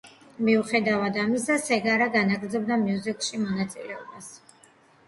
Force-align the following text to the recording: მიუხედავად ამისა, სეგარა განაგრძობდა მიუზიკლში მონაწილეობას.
მიუხედავად 0.45 1.19
ამისა, 1.25 1.57
სეგარა 1.67 2.09
განაგრძობდა 2.17 2.79
მიუზიკლში 2.87 3.45
მონაწილეობას. 3.47 4.35